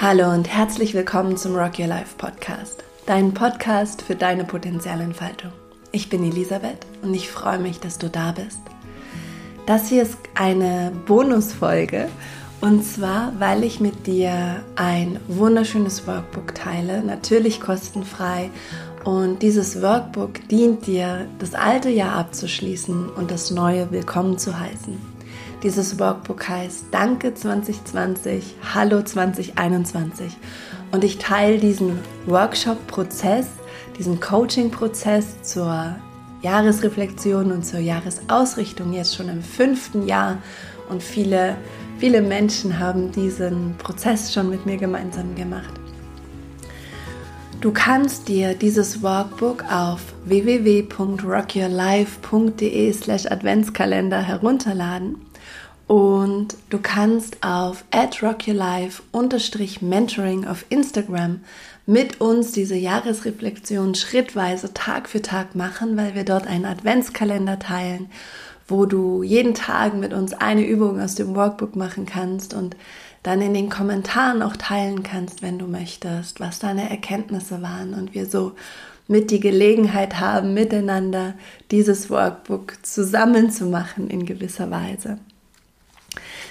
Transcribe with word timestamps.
Hallo 0.00 0.30
und 0.30 0.46
herzlich 0.46 0.94
willkommen 0.94 1.36
zum 1.36 1.56
Rock 1.56 1.80
Your 1.80 1.88
Life 1.88 2.14
Podcast, 2.18 2.84
dein 3.04 3.34
Podcast 3.34 4.00
für 4.00 4.14
deine 4.14 4.44
Potenzialentfaltung. 4.44 5.50
Ich 5.90 6.08
bin 6.08 6.22
Elisabeth 6.22 6.86
und 7.02 7.12
ich 7.14 7.28
freue 7.28 7.58
mich, 7.58 7.80
dass 7.80 7.98
du 7.98 8.08
da 8.08 8.30
bist. 8.30 8.60
Das 9.66 9.88
hier 9.88 10.02
ist 10.02 10.16
eine 10.36 10.92
Bonusfolge 11.06 12.08
und 12.60 12.84
zwar, 12.84 13.32
weil 13.40 13.64
ich 13.64 13.80
mit 13.80 14.06
dir 14.06 14.62
ein 14.76 15.18
wunderschönes 15.26 16.06
Workbook 16.06 16.54
teile, 16.54 17.02
natürlich 17.02 17.60
kostenfrei. 17.60 18.50
Und 19.02 19.42
dieses 19.42 19.82
Workbook 19.82 20.46
dient 20.48 20.86
dir, 20.86 21.26
das 21.40 21.54
alte 21.54 21.90
Jahr 21.90 22.14
abzuschließen 22.14 23.08
und 23.10 23.32
das 23.32 23.50
neue 23.50 23.90
willkommen 23.90 24.38
zu 24.38 24.60
heißen. 24.60 25.17
Dieses 25.64 25.98
Workbook 25.98 26.48
heißt 26.48 26.84
Danke 26.92 27.34
2020, 27.34 28.54
Hallo 28.72 29.02
2021. 29.02 30.36
Und 30.92 31.02
ich 31.02 31.18
teile 31.18 31.58
diesen 31.58 31.98
Workshop-Prozess, 32.26 33.48
diesen 33.98 34.20
Coaching-Prozess 34.20 35.42
zur 35.42 35.96
Jahresreflexion 36.42 37.50
und 37.50 37.66
zur 37.66 37.80
Jahresausrichtung 37.80 38.92
jetzt 38.92 39.16
schon 39.16 39.28
im 39.28 39.42
fünften 39.42 40.06
Jahr. 40.06 40.38
Und 40.90 41.02
viele, 41.02 41.56
viele 41.98 42.22
Menschen 42.22 42.78
haben 42.78 43.10
diesen 43.10 43.76
Prozess 43.78 44.32
schon 44.32 44.50
mit 44.50 44.64
mir 44.64 44.76
gemeinsam 44.76 45.34
gemacht. 45.34 45.74
Du 47.60 47.72
kannst 47.72 48.28
dir 48.28 48.54
dieses 48.54 49.02
Workbook 49.02 49.64
auf 49.68 50.02
www.rockyourlife.de 50.24 52.92
slash 52.92 53.26
Adventskalender 53.26 54.22
herunterladen 54.22 55.16
und 55.88 56.56
du 56.68 56.78
kannst 56.78 57.42
auf 57.42 57.84
rockyourlife-mentoring 57.92 60.46
auf 60.46 60.64
Instagram 60.68 61.40
mit 61.86 62.20
uns 62.20 62.52
diese 62.52 62.76
Jahresreflexion 62.76 63.94
schrittweise 63.94 64.74
Tag 64.74 65.08
für 65.08 65.22
Tag 65.22 65.54
machen, 65.54 65.96
weil 65.96 66.14
wir 66.14 66.24
dort 66.24 66.46
einen 66.46 66.66
Adventskalender 66.66 67.58
teilen, 67.58 68.10
wo 68.68 68.84
du 68.84 69.22
jeden 69.22 69.54
Tag 69.54 69.94
mit 69.94 70.12
uns 70.12 70.34
eine 70.34 70.66
Übung 70.66 71.00
aus 71.00 71.14
dem 71.14 71.34
Workbook 71.34 71.74
machen 71.74 72.04
kannst 72.04 72.52
und 72.52 72.76
dann 73.22 73.40
in 73.40 73.54
den 73.54 73.70
Kommentaren 73.70 74.42
auch 74.42 74.56
teilen 74.56 75.02
kannst, 75.02 75.40
wenn 75.40 75.58
du 75.58 75.66
möchtest, 75.66 76.38
was 76.38 76.58
deine 76.58 76.90
Erkenntnisse 76.90 77.62
waren 77.62 77.94
und 77.94 78.12
wir 78.12 78.26
so 78.26 78.52
mit 79.06 79.30
die 79.30 79.40
Gelegenheit 79.40 80.20
haben, 80.20 80.52
miteinander 80.52 81.32
dieses 81.70 82.10
Workbook 82.10 82.74
zusammen 82.82 83.50
zu 83.50 83.64
machen 83.64 84.10
in 84.10 84.26
gewisser 84.26 84.70
Weise. 84.70 85.18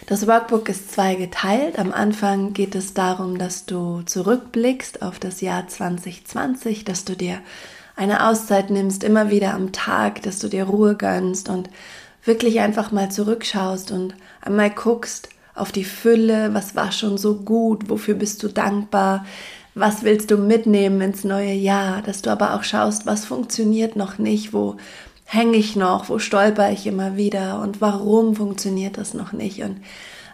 Das 0.05 0.27
Workbook 0.27 0.69
ist 0.69 0.91
zweigeteilt. 0.91 1.79
Am 1.79 1.91
Anfang 1.91 2.53
geht 2.53 2.75
es 2.75 2.93
darum, 2.93 3.37
dass 3.37 3.65
du 3.65 4.03
zurückblickst 4.03 5.01
auf 5.01 5.19
das 5.19 5.41
Jahr 5.41 5.67
2020, 5.67 6.85
dass 6.85 7.03
du 7.03 7.15
dir 7.15 7.39
eine 7.95 8.27
Auszeit 8.27 8.69
nimmst, 8.69 9.03
immer 9.03 9.31
wieder 9.31 9.53
am 9.53 9.71
Tag, 9.71 10.21
dass 10.21 10.39
du 10.39 10.47
dir 10.47 10.65
Ruhe 10.65 10.95
gönnst 10.95 11.49
und 11.49 11.69
wirklich 12.23 12.59
einfach 12.59 12.91
mal 12.91 13.09
zurückschaust 13.09 13.91
und 13.91 14.13
einmal 14.41 14.69
guckst 14.69 15.29
auf 15.55 15.71
die 15.71 15.83
Fülle, 15.83 16.53
was 16.53 16.75
war 16.75 16.91
schon 16.91 17.17
so 17.17 17.35
gut, 17.35 17.89
wofür 17.89 18.13
bist 18.13 18.43
du 18.43 18.47
dankbar, 18.47 19.25
was 19.73 20.03
willst 20.03 20.31
du 20.31 20.37
mitnehmen 20.37 21.01
ins 21.01 21.23
neue 21.23 21.53
Jahr, 21.53 22.01
dass 22.01 22.21
du 22.21 22.29
aber 22.29 22.53
auch 22.53 22.63
schaust, 22.63 23.05
was 23.05 23.25
funktioniert 23.25 23.95
noch 23.95 24.19
nicht, 24.19 24.53
wo 24.53 24.77
hänge 25.27 25.57
ich 25.57 25.75
noch, 25.75 26.07
wo 26.07 26.19
stolper 26.19 26.71
ich 26.71 26.87
immer 26.87 27.17
wieder 27.17 27.61
und 27.61 27.81
warum 27.81 28.35
funktioniert 28.35 28.97
das 28.97 29.13
noch 29.13 29.33
nicht 29.33 29.61
und 29.61 29.81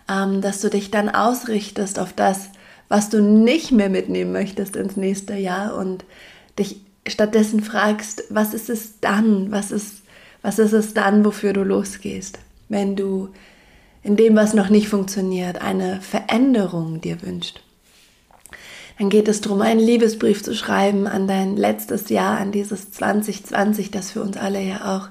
ähm, 0.08 0.42
dass 0.42 0.62
du 0.62 0.70
dich 0.70 0.92
dann 0.92 1.10
ausrichtest 1.10 1.98
auf 1.98 2.14
das, 2.14 2.50
was 2.90 3.10
du 3.10 3.22
nicht 3.22 3.72
mehr 3.72 3.90
mitnehmen 3.90 4.32
möchtest 4.32 4.76
ins 4.76 4.96
nächste 4.96 5.34
Jahr 5.34 5.76
und 5.76 6.06
dich 6.60 6.82
stattdessen 7.08 7.64
fragst, 7.64 8.24
was 8.30 8.54
ist 8.54 8.70
es 8.70 9.00
dann, 9.00 9.52
was 9.52 9.72
ist, 9.72 10.04
was 10.44 10.60
ist 10.60 10.74
es 10.74 10.94
dann, 10.94 11.26
wofür 11.26 11.54
du 11.54 11.64
losgehst, 11.64 12.38
wenn 12.70 12.96
du 12.96 13.30
in 14.04 14.16
dem, 14.16 14.36
was 14.36 14.54
noch 14.54 14.70
nicht 14.70 14.90
funktioniert, 14.90 15.60
eine 15.60 16.02
Veränderung 16.02 17.02
dir 17.02 17.22
wünscht. 17.24 17.64
Dann 18.98 19.10
geht 19.10 19.28
es 19.28 19.42
darum, 19.42 19.62
einen 19.62 19.80
Liebesbrief 19.80 20.44
zu 20.44 20.54
schreiben 20.54 21.08
an 21.08 21.28
dein 21.28 21.58
letztes 21.58 22.10
Jahr, 22.10 22.38
an 22.38 22.52
dieses 22.52 22.92
2020, 22.92 23.92
das 23.92 24.12
für 24.12 24.22
uns 24.22 24.38
alle 24.38 24.62
ja 24.62 24.96
auch 24.96 25.10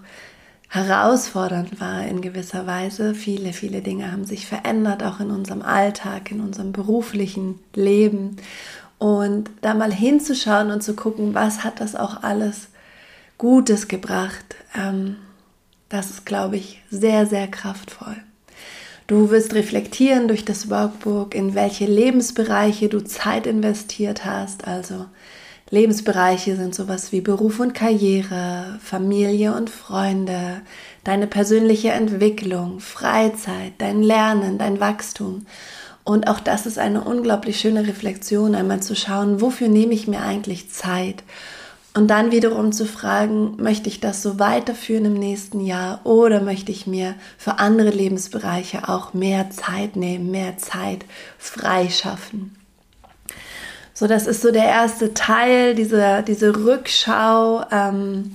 herausfordernd 0.69 1.81
war 1.81 2.07
in 2.07 2.23
gewisser 2.23 2.67
Weise. 2.67 3.15
Viele, 3.15 3.53
viele 3.53 3.83
Dinge 3.83 4.11
haben 4.11 4.25
sich 4.25 4.47
verändert, 4.47 5.03
auch 5.03 5.21
in 5.21 5.31
unserem 5.31 5.63
Alltag, 5.63 6.31
in 6.31 6.41
unserem 6.41 6.73
beruflichen 6.73 7.59
Leben. 7.75 8.37
Und 8.99 9.51
da 9.61 9.75
mal 9.75 9.93
hinzuschauen 9.93 10.71
und 10.71 10.83
zu 10.83 10.95
gucken, 10.95 11.35
was 11.35 11.65
hat 11.65 11.81
das 11.81 11.95
auch 11.97 12.23
alles 12.23 12.69
Gutes 13.37 13.89
gebracht, 13.89 14.55
ähm, 14.79 15.17
das 15.89 16.11
ist, 16.11 16.25
glaube 16.25 16.57
ich, 16.57 16.81
sehr, 16.91 17.27
sehr 17.27 17.49
kraftvoll. 17.49 18.17
Du 19.07 19.31
wirst 19.31 19.55
reflektieren 19.55 20.29
durch 20.29 20.45
das 20.45 20.71
Workbook, 20.71 21.35
in 21.35 21.55
welche 21.55 21.87
Lebensbereiche 21.87 22.89
du 22.89 23.01
Zeit 23.01 23.47
investiert 23.47 24.25
hast. 24.25 24.67
Also 24.67 25.07
Lebensbereiche 25.71 26.55
sind 26.57 26.75
sowas 26.75 27.13
wie 27.13 27.21
Beruf 27.21 27.59
und 27.59 27.75
Karriere, 27.75 28.79
Familie 28.83 29.55
und 29.55 29.71
Freunde, 29.71 30.61
deine 31.03 31.27
persönliche 31.27 31.91
Entwicklung, 31.91 32.79
Freizeit, 32.79 33.73
dein 33.79 34.03
Lernen, 34.03 34.59
dein 34.59 34.81
Wachstum. 34.81 35.47
Und 36.05 36.29
auch 36.29 36.41
das 36.41 36.67
ist 36.67 36.79
eine 36.79 37.03
unglaublich 37.03 37.59
schöne 37.59 37.87
Reflexion, 37.87 38.55
einmal 38.55 38.83
zu 38.83 38.95
schauen, 38.95 39.41
wofür 39.41 39.69
nehme 39.69 39.95
ich 39.95 40.07
mir 40.07 40.21
eigentlich 40.21 40.71
Zeit 40.71 41.23
und 41.95 42.09
dann 42.09 42.33
wiederum 42.33 42.73
zu 42.73 42.87
fragen, 42.87 43.57
möchte 43.59 43.89
ich 43.89 44.01
das 44.01 44.23
so 44.23 44.39
weiterführen 44.39 45.05
im 45.05 45.15
nächsten 45.15 45.61
Jahr 45.61 46.01
oder 46.05 46.41
möchte 46.41 46.73
ich 46.73 46.87
mir 46.87 47.15
für 47.37 47.59
andere 47.59 47.91
Lebensbereiche 47.91 48.89
auch 48.89 49.13
mehr 49.13 49.51
Zeit 49.51 49.97
nehmen, 49.97 50.31
mehr 50.31 50.57
Zeit 50.57 51.05
freischaffen. 51.39 52.57
So, 53.93 54.07
das 54.07 54.27
ist 54.27 54.41
so 54.41 54.51
der 54.51 54.65
erste 54.65 55.13
Teil, 55.13 55.75
diese, 55.75 56.25
diese 56.27 56.57
Rückschau. 56.57 57.65
Ähm, 57.71 58.35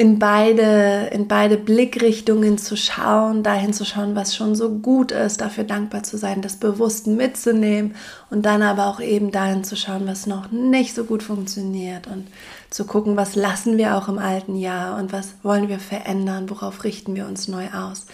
in 0.00 0.20
beide, 0.20 1.10
in 1.12 1.26
beide 1.26 1.56
Blickrichtungen 1.56 2.56
zu 2.56 2.76
schauen, 2.76 3.42
dahin 3.42 3.72
zu 3.72 3.84
schauen, 3.84 4.14
was 4.14 4.36
schon 4.36 4.54
so 4.54 4.70
gut 4.70 5.10
ist, 5.10 5.40
dafür 5.40 5.64
dankbar 5.64 6.04
zu 6.04 6.16
sein, 6.16 6.40
das 6.40 6.54
bewusst 6.54 7.08
mitzunehmen 7.08 7.96
und 8.30 8.46
dann 8.46 8.62
aber 8.62 8.86
auch 8.86 9.00
eben 9.00 9.32
dahin 9.32 9.64
zu 9.64 9.74
schauen, 9.74 10.06
was 10.06 10.28
noch 10.28 10.52
nicht 10.52 10.94
so 10.94 11.02
gut 11.02 11.24
funktioniert 11.24 12.06
und 12.06 12.28
zu 12.70 12.84
gucken, 12.84 13.16
was 13.16 13.34
lassen 13.34 13.76
wir 13.76 13.96
auch 13.96 14.06
im 14.06 14.18
alten 14.18 14.54
Jahr 14.54 14.96
und 15.00 15.12
was 15.12 15.34
wollen 15.42 15.68
wir 15.68 15.80
verändern, 15.80 16.48
worauf 16.48 16.84
richten 16.84 17.16
wir 17.16 17.26
uns 17.26 17.48
neu 17.48 17.66
aus. 17.70 18.06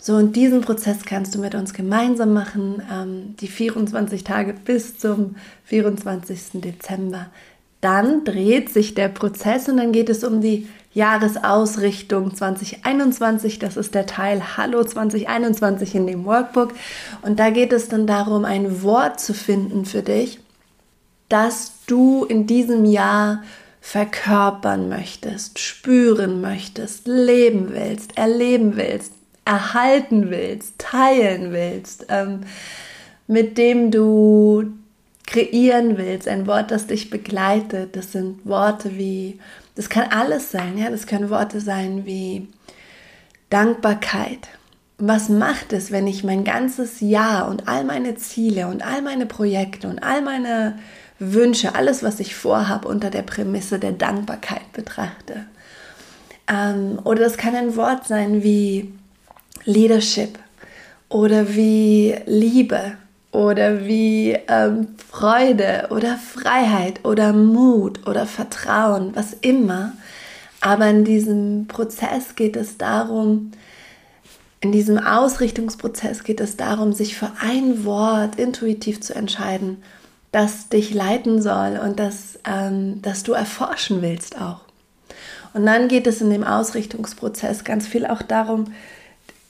So, 0.00 0.14
und 0.14 0.36
diesen 0.36 0.60
Prozess 0.60 1.04
kannst 1.04 1.34
du 1.34 1.40
mit 1.40 1.56
uns 1.56 1.74
gemeinsam 1.74 2.32
machen, 2.32 2.82
ähm, 2.90 3.34
die 3.40 3.48
24 3.48 4.22
Tage 4.22 4.54
bis 4.54 4.96
zum 4.96 5.34
24. 5.64 6.60
Dezember. 6.60 7.26
Dann 7.80 8.24
dreht 8.24 8.68
sich 8.68 8.94
der 8.94 9.08
Prozess 9.08 9.68
und 9.68 9.78
dann 9.78 9.90
geht 9.90 10.08
es 10.08 10.22
um 10.22 10.40
die 10.40 10.68
Jahresausrichtung 10.92 12.34
2021. 12.34 13.58
Das 13.58 13.76
ist 13.76 13.94
der 13.94 14.06
Teil 14.06 14.56
Hallo 14.56 14.82
2021 14.82 15.94
in 15.94 16.06
dem 16.06 16.24
Workbook. 16.24 16.72
Und 17.22 17.38
da 17.38 17.50
geht 17.50 17.72
es 17.72 17.88
dann 17.88 18.06
darum, 18.06 18.44
ein 18.44 18.82
Wort 18.82 19.20
zu 19.20 19.32
finden 19.32 19.84
für 19.84 20.02
dich, 20.02 20.40
das 21.28 21.72
du 21.86 22.24
in 22.24 22.46
diesem 22.46 22.84
Jahr 22.84 23.42
verkörpern 23.80 24.88
möchtest, 24.88 25.58
spüren 25.58 26.40
möchtest, 26.40 27.06
leben 27.06 27.68
willst, 27.70 28.16
erleben 28.18 28.76
willst, 28.76 29.12
erhalten 29.44 30.30
willst, 30.30 30.78
teilen 30.78 31.52
willst, 31.52 32.06
ähm, 32.08 32.40
mit 33.26 33.56
dem 33.56 33.90
du 33.90 34.72
kreieren 35.26 35.96
willst, 35.96 36.28
ein 36.28 36.46
Wort, 36.46 36.72
das 36.72 36.88
dich 36.88 37.08
begleitet. 37.08 37.96
Das 37.96 38.12
sind 38.12 38.44
Worte 38.44 38.98
wie 38.98 39.38
das 39.80 39.88
kann 39.88 40.08
alles 40.10 40.50
sein, 40.50 40.76
ja. 40.76 40.90
Das 40.90 41.06
können 41.06 41.30
Worte 41.30 41.58
sein 41.58 42.04
wie 42.04 42.46
Dankbarkeit. 43.48 44.48
Was 44.98 45.30
macht 45.30 45.72
es, 45.72 45.90
wenn 45.90 46.06
ich 46.06 46.22
mein 46.22 46.44
ganzes 46.44 47.00
Jahr 47.00 47.48
und 47.48 47.66
all 47.66 47.84
meine 47.84 48.14
Ziele 48.14 48.66
und 48.66 48.84
all 48.84 49.00
meine 49.00 49.24
Projekte 49.24 49.88
und 49.88 50.02
all 50.02 50.20
meine 50.20 50.78
Wünsche, 51.18 51.74
alles, 51.76 52.02
was 52.02 52.20
ich 52.20 52.34
vorhabe, 52.34 52.88
unter 52.88 53.08
der 53.08 53.22
Prämisse 53.22 53.78
der 53.78 53.92
Dankbarkeit 53.92 54.70
betrachte? 54.74 55.46
Ähm, 56.46 56.98
oder 57.04 57.20
das 57.20 57.38
kann 57.38 57.54
ein 57.54 57.74
Wort 57.74 58.06
sein 58.06 58.42
wie 58.42 58.92
Leadership 59.64 60.38
oder 61.08 61.54
wie 61.54 62.16
Liebe 62.26 62.98
oder 63.32 63.86
wie 63.86 64.36
ähm, 64.48 64.88
Freude 65.08 65.88
oder 65.90 66.16
Freiheit 66.16 67.04
oder 67.04 67.32
Mut 67.32 68.06
oder 68.06 68.26
Vertrauen, 68.26 69.12
was 69.14 69.34
immer. 69.40 69.92
Aber 70.60 70.88
in 70.88 71.04
diesem 71.04 71.66
Prozess 71.68 72.34
geht 72.34 72.56
es 72.56 72.76
darum, 72.76 73.52
in 74.60 74.72
diesem 74.72 74.98
Ausrichtungsprozess 74.98 76.22
geht 76.22 76.40
es 76.40 76.56
darum, 76.56 76.92
sich 76.92 77.16
für 77.16 77.32
ein 77.40 77.84
Wort 77.84 78.36
intuitiv 78.36 79.00
zu 79.00 79.14
entscheiden, 79.14 79.82
das 80.32 80.68
dich 80.68 80.92
leiten 80.92 81.40
soll 81.40 81.80
und 81.82 81.98
das, 81.98 82.38
ähm, 82.44 83.00
das 83.00 83.22
du 83.22 83.32
erforschen 83.32 84.02
willst 84.02 84.38
auch. 84.38 84.60
Und 85.54 85.66
dann 85.66 85.88
geht 85.88 86.06
es 86.06 86.20
in 86.20 86.30
dem 86.30 86.44
Ausrichtungsprozess 86.44 87.64
ganz 87.64 87.86
viel 87.86 88.06
auch 88.06 88.22
darum, 88.22 88.66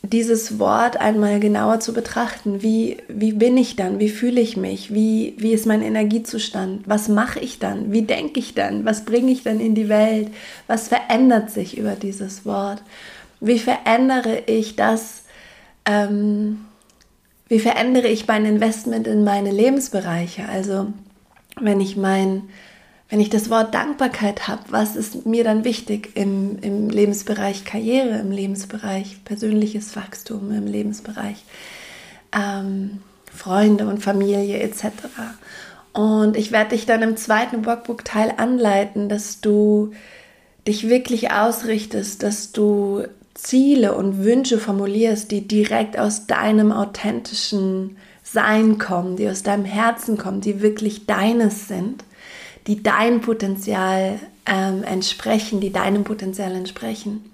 dieses 0.02 0.58
Wort 0.58 0.98
einmal 0.98 1.40
genauer 1.40 1.80
zu 1.80 1.92
betrachten. 1.92 2.62
Wie, 2.62 2.98
wie 3.08 3.32
bin 3.32 3.56
ich 3.56 3.76
dann? 3.76 3.98
Wie 3.98 4.08
fühle 4.08 4.40
ich 4.40 4.56
mich? 4.56 4.94
Wie, 4.94 5.34
wie 5.36 5.52
ist 5.52 5.66
mein 5.66 5.82
Energiezustand? 5.82 6.88
Was 6.88 7.08
mache 7.08 7.38
ich 7.38 7.58
dann? 7.58 7.92
Wie 7.92 8.02
denke 8.02 8.40
ich 8.40 8.54
dann? 8.54 8.84
Was 8.84 9.04
bringe 9.04 9.30
ich 9.30 9.42
dann 9.42 9.60
in 9.60 9.74
die 9.74 9.88
Welt? 9.88 10.28
Was 10.66 10.88
verändert 10.88 11.50
sich 11.50 11.76
über 11.76 11.92
dieses 11.92 12.46
Wort? 12.46 12.82
Wie 13.40 13.58
verändere 13.58 14.42
ich 14.46 14.76
das? 14.76 15.24
Ähm, 15.84 16.64
wie 17.48 17.58
verändere 17.58 18.08
ich 18.08 18.26
mein 18.26 18.46
Investment 18.46 19.06
in 19.06 19.22
meine 19.22 19.50
Lebensbereiche? 19.50 20.48
Also 20.48 20.86
wenn 21.60 21.80
ich 21.80 21.96
mein, 21.96 22.44
wenn 23.10 23.20
ich 23.20 23.28
das 23.28 23.50
Wort 23.50 23.74
Dankbarkeit 23.74 24.46
habe, 24.46 24.62
was 24.68 24.94
ist 24.94 25.26
mir 25.26 25.42
dann 25.42 25.64
wichtig 25.64 26.10
im, 26.14 26.58
im 26.60 26.88
Lebensbereich 26.88 27.64
Karriere, 27.64 28.18
im 28.20 28.30
Lebensbereich 28.30 29.24
persönliches 29.24 29.96
Wachstum, 29.96 30.52
im 30.52 30.66
Lebensbereich 30.66 31.44
ähm, 32.32 33.02
Freunde 33.34 33.88
und 33.88 34.00
Familie 34.02 34.60
etc. 34.60 34.84
Und 35.92 36.36
ich 36.36 36.52
werde 36.52 36.70
dich 36.70 36.86
dann 36.86 37.02
im 37.02 37.16
zweiten 37.16 37.66
Workbook-Teil 37.66 38.34
anleiten, 38.36 39.08
dass 39.08 39.40
du 39.40 39.90
dich 40.68 40.88
wirklich 40.88 41.32
ausrichtest, 41.32 42.22
dass 42.22 42.52
du 42.52 43.04
Ziele 43.34 43.94
und 43.94 44.22
Wünsche 44.22 44.58
formulierst, 44.58 45.32
die 45.32 45.48
direkt 45.48 45.98
aus 45.98 46.28
deinem 46.28 46.70
authentischen 46.70 47.96
Sein 48.22 48.78
kommen, 48.78 49.16
die 49.16 49.28
aus 49.28 49.42
deinem 49.42 49.64
Herzen 49.64 50.16
kommen, 50.16 50.40
die 50.40 50.62
wirklich 50.62 51.06
deines 51.06 51.66
sind, 51.66 52.04
die 52.70 52.82
dein 52.84 53.20
Potenzial 53.20 54.20
ähm, 54.46 54.84
entsprechen, 54.84 55.60
die 55.60 55.72
deinem 55.72 56.04
Potenzial 56.04 56.54
entsprechen. 56.54 57.32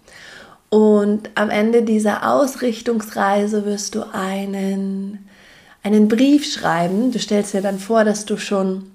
Und 0.70 1.28
am 1.34 1.50
Ende 1.50 1.82
dieser 1.82 2.32
Ausrichtungsreise 2.32 3.66
wirst 3.66 3.94
du 3.94 4.04
einen, 4.14 5.28
einen 5.82 6.08
Brief 6.08 6.50
schreiben. 6.50 7.12
Du 7.12 7.18
stellst 7.18 7.52
dir 7.52 7.60
dann 7.60 7.78
vor, 7.78 8.04
dass 8.04 8.24
du 8.24 8.38
schon 8.38 8.90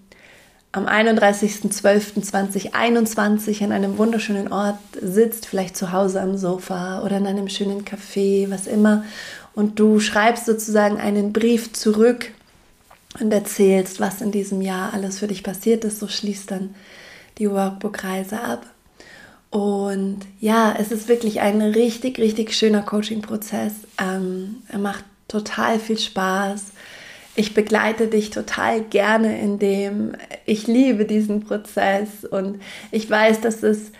am 0.72 0.88
31.12.2021 0.88 3.64
an 3.64 3.72
einem 3.72 4.00
wunderschönen 4.00 4.52
Ort 4.52 4.80
sitzt, 5.00 5.46
vielleicht 5.46 5.78
zu 5.78 5.92
Hause 5.92 6.22
am 6.22 6.38
Sofa 6.38 7.04
oder 7.04 7.18
in 7.18 7.28
einem 7.28 7.50
schönen 7.50 7.86
Café, 7.86 8.50
was 8.50 8.66
immer, 8.66 9.04
und 9.54 9.80
du 9.80 10.00
schreibst 10.00 10.48
sozusagen 10.48 10.98
einen 10.98 11.34
Brief 11.34 11.72
zurück 11.74 12.32
und 13.19 13.31
erzählst, 13.31 14.00
was 14.00 14.22
in 14.22 14.31
diesem 14.31 14.62
Jahr 14.62 14.94
alles 14.94 15.19
für 15.19 15.28
dich 15.28 15.44
passiert 15.44 15.84
ist. 15.84 16.00
So 16.00 16.08
schließt 16.08 16.52
dann 16.52 16.75
die 17.38 17.50
Workbook-Reise 17.50 18.42
ab. 18.42 18.66
Und 19.50 20.19
ja, 20.40 20.74
es 20.80 20.92
ist 20.92 21.10
wirklich 21.10 21.42
ein 21.42 21.62
richtig, 21.62 22.19
richtig 22.19 22.54
schöner 22.54 22.84
Coaching-Prozess. 22.84 23.74
Ähm, 24.00 24.58
er 24.69 24.80
macht 24.80 25.04
total 25.28 25.80
viel 25.80 26.00
Spaß 26.00 26.72
ich 27.36 27.54
begleite 27.54 28.08
dich 28.08 28.30
total 28.30 28.81
gerne 28.81 29.40
in 29.40 29.58
dem, 29.58 30.13
ich 30.46 30.68
liebe 30.68 31.06
diesen 31.06 31.42
Prozess 31.42 32.25
und 32.30 32.62
ich 32.92 33.10
weiß, 33.10 33.42
dass 33.42 33.63
es 33.63 33.92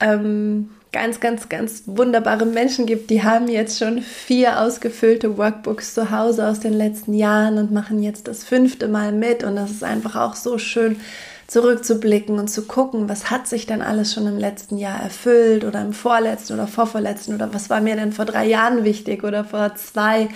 ähm, 0.00 0.70
ganz, 0.92 1.20
ganz, 1.20 1.48
ganz 1.48 1.84
wunderbare 1.86 2.46
Menschen 2.46 2.86
gibt, 2.86 3.10
die 3.10 3.22
haben 3.22 3.48
jetzt 3.48 3.78
schon 3.78 4.02
vier 4.02 4.60
ausgefüllte 4.60 5.38
Workbooks 5.38 5.94
zu 5.94 6.10
Hause 6.10 6.48
aus 6.48 6.60
den 6.60 6.72
letzten 6.72 7.14
Jahren 7.14 7.58
und 7.58 7.70
machen 7.70 8.02
jetzt 8.02 8.26
das 8.26 8.44
fünfte 8.44 8.88
Mal 8.88 9.12
mit 9.12 9.44
und 9.44 9.56
das 9.56 9.70
ist 9.70 9.84
einfach 9.84 10.16
auch 10.16 10.34
so 10.34 10.58
schön 10.58 11.00
zurückzublicken 11.46 12.38
und 12.38 12.48
zu 12.48 12.62
gucken, 12.62 13.08
was 13.08 13.30
hat 13.30 13.48
sich 13.48 13.66
denn 13.66 13.82
alles 13.82 14.14
schon 14.14 14.26
im 14.26 14.38
letzten 14.38 14.78
Jahr 14.78 15.00
erfüllt 15.00 15.64
oder 15.64 15.80
im 15.80 15.92
vorletzten 15.92 16.54
oder 16.54 16.68
vorvorletzten 16.68 17.34
oder 17.34 17.52
was 17.52 17.70
war 17.70 17.80
mir 17.80 17.96
denn 17.96 18.12
vor 18.12 18.24
drei 18.24 18.46
Jahren 18.46 18.84
wichtig 18.84 19.24
oder 19.24 19.44
vor 19.44 19.74
zwei 19.74 20.28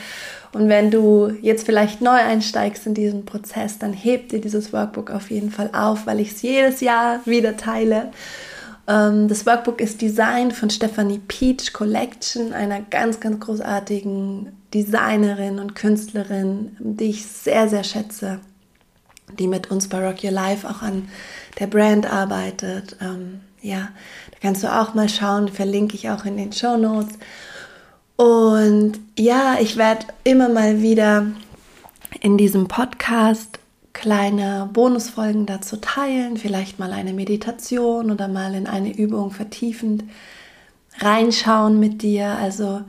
und 0.55 0.69
wenn 0.69 0.91
du 0.91 1.33
jetzt 1.43 1.67
vielleicht 1.67 2.01
neu 2.01 2.11
einsteigst 2.11 2.87
in 2.87 2.95
diesen 2.95 3.25
Prozess, 3.25 3.79
dann 3.79 3.93
heb 3.93 4.29
dir 4.29 4.41
dieses 4.41 4.73
Workbook 4.73 5.11
auf 5.11 5.31
jeden 5.31 5.51
Fall 5.51 5.71
auf, 5.73 6.07
weil 6.07 6.21
ich 6.21 6.31
es 6.31 6.43
jedes 6.43 6.81
Jahr 6.81 7.21
wieder 7.25 7.57
teile. 7.57 8.11
Ähm, 8.87 9.29
das 9.29 9.47
Workbook 9.47 9.81
ist 9.81 10.03
Design 10.03 10.51
von 10.51 10.71
Stephanie 10.71 11.21
Peach 11.27 11.73
Collection, 11.73 12.53
einer 12.53 12.81
ganz, 12.81 13.21
ganz 13.21 13.41
großartigen 13.41 14.53
Designerin 14.73 15.59
und 15.59 15.75
Künstlerin, 15.75 16.77
die 16.79 17.11
ich 17.11 17.27
sehr, 17.27 17.69
sehr 17.69 17.85
schätze, 17.85 18.41
die 19.39 19.47
mit 19.47 19.71
uns 19.71 19.89
bei 19.89 20.07
Rock 20.07 20.23
Your 20.23 20.33
Life 20.33 20.69
auch 20.69 20.83
an 20.83 21.09
der 21.59 21.67
Brand 21.67 22.13
arbeitet. 22.13 22.97
Ähm, 23.01 23.41
ja, 23.63 23.89
da 24.31 24.39
kannst 24.43 24.63
du 24.63 24.73
auch 24.73 24.95
mal 24.95 25.09
schauen, 25.09 25.49
verlinke 25.49 25.95
ich 25.95 26.11
auch 26.11 26.25
in 26.25 26.37
den 26.37 26.53
Show 26.53 26.77
Notes. 26.77 27.19
Und 28.17 29.01
ja, 29.19 29.57
ich 29.61 29.77
werde 29.77 30.07
immer 30.23 30.49
mal 30.49 30.83
wieder 30.83 31.27
in 32.21 32.37
diesem 32.37 32.69
Podcast 32.69 33.59
kleine 33.95 34.69
Bonusfolgen 34.71 35.47
dazu 35.47 35.77
teilen, 35.77 36.37
vielleicht 36.37 36.79
mal 36.79 36.93
eine 36.93 37.15
Meditation 37.15 38.11
oder 38.11 38.29
mal 38.29 38.55
in 38.55 38.67
eine 38.67 38.95
Übung 38.95 39.31
vertiefend 39.31 40.05
reinschauen 40.99 41.81
mit 41.81 42.03
dir. 42.03 42.37
Also 42.37 42.83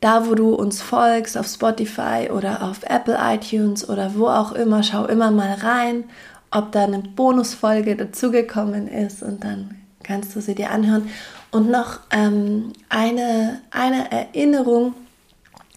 da, 0.00 0.26
wo 0.26 0.34
du 0.34 0.54
uns 0.54 0.80
folgst, 0.80 1.36
auf 1.36 1.46
Spotify 1.46 2.30
oder 2.32 2.62
auf 2.62 2.84
Apple 2.84 3.18
iTunes 3.20 3.88
oder 3.88 4.14
wo 4.14 4.28
auch 4.28 4.52
immer, 4.52 4.82
schau 4.82 5.04
immer 5.06 5.30
mal 5.30 5.54
rein, 5.54 6.04
ob 6.50 6.72
da 6.72 6.84
eine 6.84 7.00
Bonusfolge 7.00 7.96
dazugekommen 7.96 8.88
ist 8.88 9.22
und 9.22 9.44
dann 9.44 9.74
kannst 10.02 10.34
du 10.36 10.40
sie 10.40 10.54
dir 10.54 10.70
anhören. 10.70 11.10
Und 11.50 11.70
noch 11.70 12.00
ähm, 12.10 12.72
eine, 12.88 13.60
eine 13.70 14.10
Erinnerung. 14.12 14.94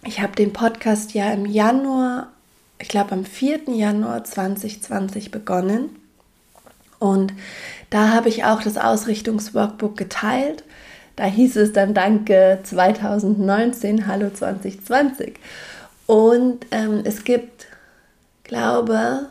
Ich 0.04 0.20
habe 0.20 0.34
den 0.36 0.52
Podcast 0.52 1.12
ja 1.14 1.32
im 1.32 1.46
Januar, 1.46 2.28
ich 2.80 2.88
glaube 2.88 3.12
am 3.12 3.24
4. 3.24 3.68
Januar 3.68 4.24
2020 4.24 5.30
begonnen. 5.30 5.90
Und 6.98 7.32
da 7.90 8.08
habe 8.12 8.28
ich 8.28 8.44
auch 8.44 8.62
das 8.62 8.76
Ausrichtungsworkbook 8.76 9.96
geteilt. 9.96 10.64
Da 11.16 11.24
hieß 11.24 11.56
es 11.56 11.72
dann 11.72 11.94
Danke 11.94 12.60
2019, 12.62 14.06
Hallo 14.06 14.30
2020. 14.30 15.34
Und 16.06 16.66
ähm, 16.70 17.02
es 17.04 17.24
gibt, 17.24 17.66
glaube 18.44 19.26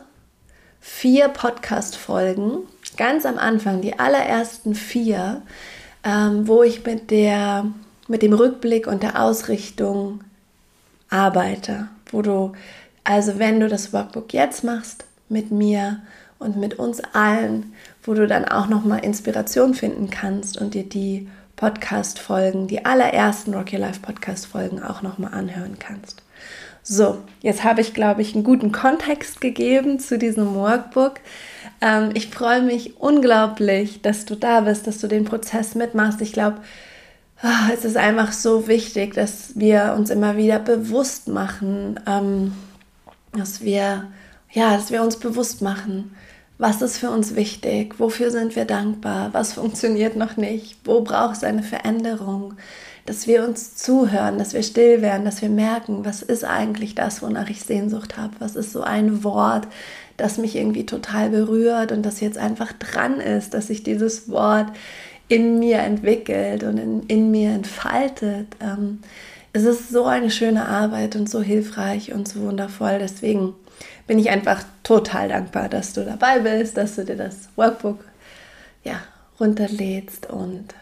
vier 0.80 1.28
Podcast-Folgen, 1.28 2.60
ganz 2.96 3.26
am 3.26 3.38
Anfang, 3.38 3.82
die 3.82 3.98
allerersten 3.98 4.74
vier, 4.74 5.42
ähm, 6.04 6.48
wo 6.48 6.62
ich 6.62 6.84
mit, 6.84 7.10
der, 7.10 7.66
mit 8.08 8.22
dem 8.22 8.32
Rückblick 8.32 8.86
und 8.86 9.02
der 9.02 9.20
Ausrichtung 9.22 10.20
arbeite. 11.10 11.88
Wo 12.10 12.22
du, 12.22 12.52
also 13.10 13.40
wenn 13.40 13.58
du 13.58 13.66
das 13.66 13.92
Workbook 13.92 14.32
jetzt 14.32 14.62
machst 14.62 15.04
mit 15.28 15.50
mir 15.50 16.00
und 16.38 16.56
mit 16.56 16.78
uns 16.78 17.00
allen, 17.12 17.72
wo 18.04 18.14
du 18.14 18.28
dann 18.28 18.44
auch 18.44 18.68
nochmal 18.68 19.04
Inspiration 19.04 19.74
finden 19.74 20.10
kannst 20.10 20.56
und 20.56 20.74
dir 20.74 20.84
die 20.84 21.28
Podcast-Folgen, 21.56 22.68
die 22.68 22.84
allerersten 22.84 23.52
Rocky 23.52 23.76
Life 23.78 23.98
Podcast-Folgen 24.00 24.80
auch 24.80 25.02
nochmal 25.02 25.34
anhören 25.34 25.76
kannst. 25.80 26.22
So, 26.84 27.18
jetzt 27.40 27.64
habe 27.64 27.80
ich, 27.80 27.94
glaube 27.94 28.22
ich, 28.22 28.36
einen 28.36 28.44
guten 28.44 28.70
Kontext 28.70 29.40
gegeben 29.40 29.98
zu 29.98 30.16
diesem 30.16 30.54
Workbook. 30.54 31.14
Ähm, 31.80 32.10
ich 32.14 32.28
freue 32.28 32.62
mich 32.62 33.00
unglaublich, 33.00 34.02
dass 34.02 34.24
du 34.24 34.36
da 34.36 34.60
bist, 34.60 34.86
dass 34.86 34.98
du 34.98 35.08
den 35.08 35.24
Prozess 35.24 35.74
mitmachst. 35.74 36.20
Ich 36.20 36.32
glaube, 36.32 36.58
oh, 37.42 37.72
es 37.74 37.84
ist 37.84 37.96
einfach 37.96 38.30
so 38.30 38.68
wichtig, 38.68 39.14
dass 39.14 39.58
wir 39.58 39.96
uns 39.98 40.10
immer 40.10 40.36
wieder 40.36 40.60
bewusst 40.60 41.26
machen, 41.26 41.98
ähm, 42.06 42.52
dass 43.32 43.62
wir, 43.62 44.10
ja, 44.50 44.76
dass 44.76 44.90
wir 44.90 45.02
uns 45.02 45.16
bewusst 45.16 45.62
machen, 45.62 46.14
was 46.58 46.82
ist 46.82 46.98
für 46.98 47.10
uns 47.10 47.36
wichtig, 47.36 47.98
wofür 47.98 48.30
sind 48.30 48.54
wir 48.54 48.66
dankbar, 48.66 49.30
was 49.32 49.54
funktioniert 49.54 50.16
noch 50.16 50.36
nicht, 50.36 50.76
wo 50.84 51.00
braucht 51.00 51.36
es 51.36 51.44
eine 51.44 51.62
Veränderung, 51.62 52.54
dass 53.06 53.26
wir 53.26 53.44
uns 53.44 53.76
zuhören, 53.76 54.38
dass 54.38 54.52
wir 54.52 54.62
still 54.62 55.00
werden, 55.00 55.24
dass 55.24 55.40
wir 55.40 55.48
merken, 55.48 56.04
was 56.04 56.20
ist 56.20 56.44
eigentlich 56.44 56.94
das, 56.94 57.22
wonach 57.22 57.48
ich 57.48 57.62
Sehnsucht 57.62 58.18
habe, 58.18 58.34
was 58.40 58.56
ist 58.56 58.72
so 58.72 58.82
ein 58.82 59.24
Wort, 59.24 59.68
das 60.18 60.36
mich 60.36 60.54
irgendwie 60.54 60.84
total 60.84 61.30
berührt 61.30 61.92
und 61.92 62.04
das 62.04 62.20
jetzt 62.20 62.36
einfach 62.36 62.72
dran 62.74 63.20
ist, 63.20 63.54
dass 63.54 63.68
sich 63.68 63.82
dieses 63.82 64.28
Wort 64.28 64.68
in 65.28 65.60
mir 65.60 65.78
entwickelt 65.78 66.62
und 66.62 66.76
in, 66.76 67.02
in 67.04 67.30
mir 67.30 67.50
entfaltet. 67.50 68.48
Ähm, 68.60 68.98
es 69.52 69.64
ist 69.64 69.90
so 69.90 70.04
eine 70.04 70.30
schöne 70.30 70.66
Arbeit 70.66 71.16
und 71.16 71.28
so 71.28 71.42
hilfreich 71.42 72.12
und 72.12 72.28
so 72.28 72.40
wundervoll. 72.40 72.98
Deswegen 73.00 73.54
bin 74.06 74.18
ich 74.18 74.30
einfach 74.30 74.62
total 74.82 75.28
dankbar, 75.28 75.68
dass 75.68 75.92
du 75.92 76.04
dabei 76.04 76.40
bist, 76.40 76.76
dass 76.76 76.96
du 76.96 77.04
dir 77.04 77.16
das 77.16 77.48
Workbook 77.56 78.04
ja, 78.84 79.00
runterlädst 79.38 80.30
und 80.30 80.74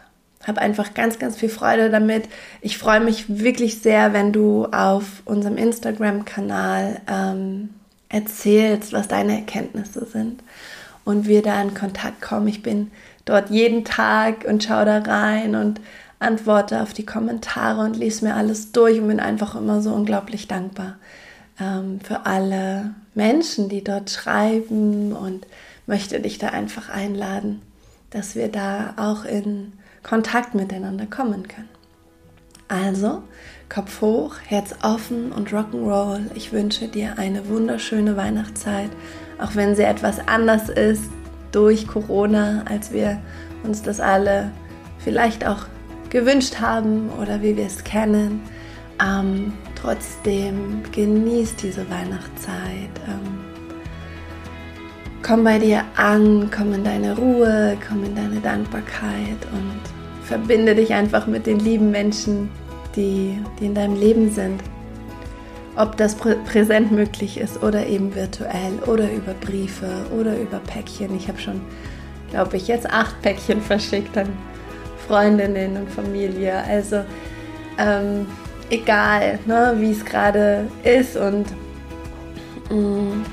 habe 0.45 0.61
einfach 0.61 0.93
ganz, 0.93 1.19
ganz 1.19 1.35
viel 1.37 1.49
Freude 1.49 1.89
damit. 1.89 2.29
Ich 2.61 2.77
freue 2.77 3.01
mich 3.01 3.25
wirklich 3.27 3.81
sehr, 3.81 4.13
wenn 4.13 4.31
du 4.31 4.65
auf 4.65 5.21
unserem 5.25 5.57
Instagram-Kanal 5.57 7.01
ähm, 7.07 7.69
erzählst, 8.07 8.93
was 8.93 9.07
deine 9.07 9.35
Erkenntnisse 9.35 10.05
sind 10.05 10.41
und 11.05 11.27
wir 11.27 11.41
da 11.41 11.61
in 11.61 11.73
Kontakt 11.73 12.21
kommen. 12.21 12.47
Ich 12.47 12.63
bin 12.63 12.91
dort 13.25 13.49
jeden 13.49 13.83
Tag 13.83 14.45
und 14.45 14.63
schaue 14.63 14.85
da 14.85 14.99
rein 14.99 15.55
und 15.55 15.81
antworte 16.19 16.81
auf 16.81 16.93
die 16.93 17.05
Kommentare 17.05 17.81
und 17.81 17.95
lese 17.95 18.25
mir 18.25 18.35
alles 18.35 18.71
durch 18.71 18.99
und 18.99 19.07
bin 19.07 19.19
einfach 19.19 19.55
immer 19.55 19.81
so 19.81 19.93
unglaublich 19.93 20.47
dankbar 20.47 20.97
ähm, 21.59 21.99
für 22.01 22.25
alle 22.25 22.93
Menschen, 23.15 23.69
die 23.69 23.83
dort 23.83 24.09
schreiben 24.09 25.13
und 25.13 25.47
möchte 25.87 26.19
dich 26.19 26.37
da 26.37 26.49
einfach 26.49 26.89
einladen, 26.89 27.61
dass 28.11 28.35
wir 28.35 28.49
da 28.49 28.93
auch 28.97 29.25
in 29.25 29.73
Kontakt 30.03 30.55
miteinander 30.55 31.05
kommen 31.05 31.47
können. 31.47 31.69
Also, 32.67 33.23
Kopf 33.67 34.01
hoch, 34.01 34.35
Herz 34.45 34.75
offen 34.83 35.31
und 35.31 35.49
Rock'n'Roll. 35.49 36.21
Ich 36.35 36.51
wünsche 36.51 36.87
dir 36.87 37.17
eine 37.17 37.47
wunderschöne 37.47 38.15
Weihnachtszeit, 38.15 38.89
auch 39.39 39.55
wenn 39.55 39.75
sie 39.75 39.83
etwas 39.83 40.19
anders 40.27 40.69
ist 40.69 41.09
durch 41.51 41.87
Corona, 41.87 42.63
als 42.69 42.91
wir 42.91 43.19
uns 43.63 43.81
das 43.81 43.99
alle 43.99 44.51
vielleicht 44.99 45.47
auch 45.47 45.65
gewünscht 46.09 46.59
haben 46.59 47.09
oder 47.21 47.41
wie 47.41 47.55
wir 47.55 47.65
es 47.65 47.83
kennen. 47.83 48.41
Ähm, 49.01 49.53
trotzdem 49.75 50.81
genieß 50.91 51.55
diese 51.55 51.89
Weihnachtszeit. 51.89 52.91
Ähm, 53.07 53.39
komm 55.23 55.43
bei 55.43 55.59
dir 55.59 55.83
an, 55.95 56.49
komm 56.55 56.73
in 56.73 56.83
deine 56.83 57.15
Ruhe, 57.15 57.77
komm 57.87 58.03
in 58.03 58.15
deine 58.15 58.39
Dankbarkeit 58.41 59.39
und 59.53 60.25
verbinde 60.25 60.75
dich 60.75 60.93
einfach 60.93 61.27
mit 61.27 61.45
den 61.45 61.59
lieben 61.59 61.91
Menschen, 61.91 62.49
die, 62.95 63.37
die 63.59 63.67
in 63.67 63.75
deinem 63.75 63.95
Leben 63.95 64.31
sind. 64.31 64.61
Ob 65.75 65.95
das 65.95 66.15
prä 66.15 66.35
präsent 66.45 66.91
möglich 66.91 67.37
ist 67.37 67.63
oder 67.63 67.87
eben 67.87 68.13
virtuell 68.13 68.73
oder 68.85 69.09
über 69.11 69.33
Briefe 69.33 69.87
oder 70.19 70.37
über 70.37 70.59
Päckchen. 70.59 71.15
Ich 71.15 71.29
habe 71.29 71.39
schon, 71.39 71.61
glaube 72.31 72.57
ich, 72.57 72.67
jetzt 72.67 72.89
acht 72.89 73.21
Päckchen 73.21 73.61
verschickt 73.61 74.17
an 74.17 74.27
Freundinnen 75.09 75.75
und 75.75 75.89
Familie. 75.89 76.63
Also 76.63 77.03
ähm, 77.79 78.27
egal, 78.69 79.39
ne, 79.47 79.73
wie 79.77 79.91
es 79.91 80.05
gerade 80.05 80.67
ist 80.83 81.17
und 81.17 81.47
mh, 82.69 82.75
mm, 82.75 83.25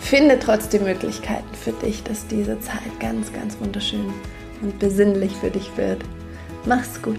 finde 0.00 0.38
trotzdem 0.38 0.84
Möglichkeiten 0.84 1.54
für 1.54 1.72
dich, 1.72 2.02
dass 2.02 2.26
diese 2.26 2.58
Zeit 2.60 2.98
ganz, 2.98 3.30
ganz 3.32 3.60
wunderschön 3.60 4.10
und 4.62 4.78
besinnlich 4.78 5.32
für 5.36 5.50
dich 5.50 5.70
wird. 5.76 6.02
Mach's 6.64 7.00
gut. 7.02 7.18